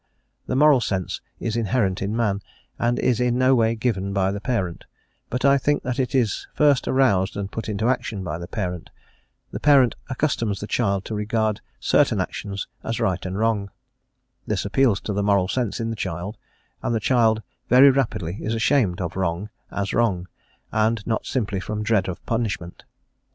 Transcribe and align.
The 0.47 0.55
moral 0.55 0.81
sense 0.81 1.21
is 1.39 1.55
inherent 1.55 2.01
in 2.01 2.15
man, 2.17 2.41
and 2.79 2.97
is 2.97 3.19
in 3.19 3.37
no 3.37 3.53
way 3.53 3.75
given 3.75 4.13
by 4.13 4.31
the 4.31 4.41
parent; 4.41 4.85
but 5.29 5.45
I 5.45 5.59
think 5.59 5.83
that 5.83 5.99
it 5.99 6.15
is 6.15 6.47
first 6.55 6.87
aroused 6.87 7.37
and 7.37 7.51
put 7.51 7.69
into 7.69 7.87
action 7.87 8.23
by 8.23 8.39
the 8.39 8.47
parent; 8.47 8.89
the 9.51 9.59
parent 9.59 9.93
accustoms 10.09 10.59
the 10.59 10.65
child 10.65 11.05
to 11.05 11.13
regard 11.13 11.61
certain 11.79 12.19
actions 12.19 12.65
as 12.83 12.99
right 12.99 13.23
and 13.23 13.37
wrong; 13.37 13.69
this 14.47 14.65
appeals 14.65 14.99
to 15.01 15.13
the 15.13 15.21
moral 15.21 15.47
sense 15.47 15.79
in 15.79 15.91
the 15.91 15.95
child, 15.95 16.35
and 16.81 16.95
the 16.95 16.99
child 16.99 17.43
very 17.69 17.91
rapidly 17.91 18.39
is 18.41 18.55
ashamed 18.55 19.01
of 19.01 19.15
wrong, 19.15 19.49
as 19.69 19.93
wrong, 19.93 20.27
and 20.71 21.05
not 21.05 21.27
simply 21.27 21.59
from 21.59 21.83
dread 21.83 22.07
of 22.07 22.25
punishment. 22.25 22.85